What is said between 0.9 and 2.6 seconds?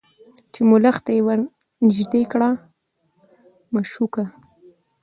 ته یې نیژدې کړله